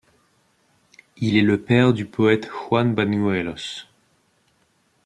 [1.17, 3.85] Il est le père du poète Juan Bañuelos.